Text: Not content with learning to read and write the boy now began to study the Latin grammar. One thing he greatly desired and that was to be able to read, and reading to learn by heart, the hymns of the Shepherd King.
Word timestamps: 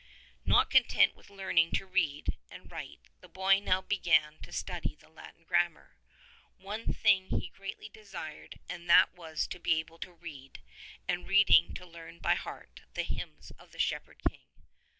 Not 0.45 0.71
content 0.71 1.13
with 1.15 1.29
learning 1.29 1.73
to 1.73 1.85
read 1.85 2.35
and 2.49 2.71
write 2.71 3.01
the 3.19 3.27
boy 3.27 3.59
now 3.59 3.83
began 3.83 4.39
to 4.41 4.51
study 4.51 4.95
the 4.99 5.09
Latin 5.11 5.43
grammar. 5.43 5.91
One 6.57 6.91
thing 6.91 7.27
he 7.29 7.49
greatly 7.49 7.87
desired 7.87 8.57
and 8.67 8.89
that 8.89 9.13
was 9.15 9.45
to 9.49 9.59
be 9.59 9.75
able 9.75 9.99
to 9.99 10.11
read, 10.11 10.59
and 11.07 11.27
reading 11.27 11.75
to 11.75 11.85
learn 11.85 12.17
by 12.17 12.33
heart, 12.33 12.81
the 12.95 13.03
hymns 13.03 13.51
of 13.59 13.69
the 13.73 13.77
Shepherd 13.79 14.23
King. 14.27 14.41